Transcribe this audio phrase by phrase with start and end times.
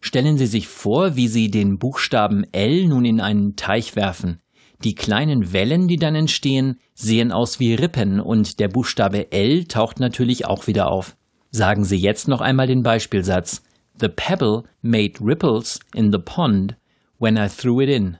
[0.00, 4.40] Stellen Sie sich vor, wie Sie den Buchstaben L nun in einen Teich werfen.
[4.84, 9.98] Die kleinen Wellen, die dann entstehen, sehen aus wie Rippen und der Buchstabe L taucht
[9.98, 11.16] natürlich auch wieder auf.
[11.50, 13.62] Sagen Sie jetzt noch einmal den Beispielsatz.
[13.98, 16.76] The pebble made ripples in the pond
[17.18, 18.18] when I threw it in.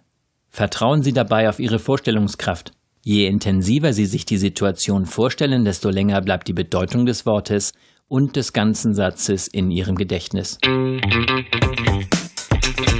[0.49, 2.73] Vertrauen Sie dabei auf Ihre Vorstellungskraft.
[3.03, 7.73] Je intensiver Sie sich die Situation vorstellen, desto länger bleibt die Bedeutung des Wortes
[8.07, 10.59] und des ganzen Satzes in Ihrem Gedächtnis.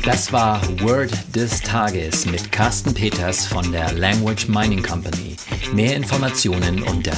[0.05, 5.37] Das war Word des Tages mit Carsten Peters von der Language Mining Company.
[5.73, 7.13] Mehr Informationen unter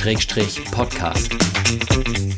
[0.00, 2.29] www.languageminingcompany.com-podcast.